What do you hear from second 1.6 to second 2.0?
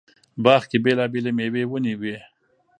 ونې